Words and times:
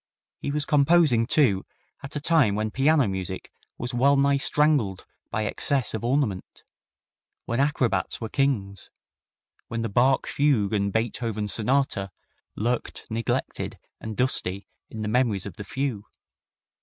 He 0.39 0.49
was 0.49 0.65
composing, 0.65 1.27
too, 1.27 1.63
at 2.01 2.15
a 2.15 2.19
time 2.19 2.55
when 2.55 2.71
piano 2.71 3.07
music 3.07 3.51
was 3.77 3.93
well 3.93 4.17
nigh 4.17 4.37
strangled 4.37 5.05
by 5.29 5.43
excess 5.45 5.93
of 5.93 6.03
ornament, 6.03 6.63
when 7.45 7.59
acrobats 7.59 8.19
were 8.19 8.27
kings, 8.27 8.89
when 9.67 9.83
the 9.83 9.89
Bach 9.89 10.25
Fugue 10.25 10.73
and 10.73 10.91
Beethoven 10.91 11.47
Sonata 11.47 12.09
lurked 12.55 13.05
neglected 13.11 13.77
and 13.99 14.17
dusty 14.17 14.65
in 14.89 15.01
the 15.03 15.07
memories 15.07 15.45
of 15.45 15.57
the 15.57 15.63
few. 15.63 16.05